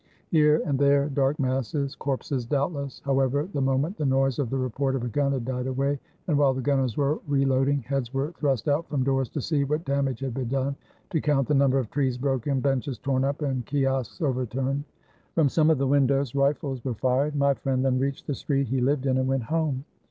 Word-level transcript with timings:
Here 0.31 0.63
and 0.65 0.79
there 0.79 1.09
dark 1.09 1.37
masses, 1.37 1.93
corpses 1.93 2.43
doubtless. 2.47 3.03
However, 3.05 3.47
the 3.53 3.61
moment 3.61 3.97
the 3.97 4.05
noise 4.07 4.39
of 4.39 4.49
the 4.49 4.57
report 4.57 4.95
of 4.95 5.03
a 5.03 5.07
gun 5.09 5.31
had 5.31 5.45
died 5.45 5.67
away, 5.67 5.99
and 6.27 6.35
while 6.39 6.55
the 6.55 6.59
gunners 6.63 6.97
were 6.97 7.19
reloading, 7.27 7.83
heads 7.83 8.11
were 8.11 8.31
thrust 8.31 8.67
out 8.67 8.89
from 8.89 9.03
doors 9.03 9.29
to 9.29 9.39
see 9.41 9.63
what 9.63 9.85
damage 9.85 10.19
had 10.21 10.33
been 10.33 10.47
done— 10.47 10.75
to 11.11 11.21
count 11.21 11.47
the 11.49 11.53
number 11.53 11.77
of 11.77 11.91
trees 11.91 12.17
broken, 12.17 12.61
benches 12.61 12.97
torn 12.97 13.23
up, 13.23 13.43
and 13.43 13.67
kiosques 13.67 14.23
overturned. 14.23 14.83
From 15.35 15.49
some 15.49 15.69
of 15.69 15.77
the 15.77 15.85
windows 15.85 16.33
rifles 16.33 16.83
were 16.83 16.95
fired. 16.95 17.35
My 17.35 17.53
friend 17.53 17.85
then 17.85 17.99
reached 17.99 18.25
the 18.25 18.33
street 18.33 18.69
he 18.69 18.81
Hved 18.81 19.05
in 19.05 19.19
and 19.19 19.27
went 19.27 19.43
home. 19.43 19.85